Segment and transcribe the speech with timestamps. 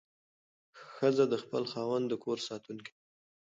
[0.93, 2.99] ښځه د خپل خاوند د کور ساتونکې ده.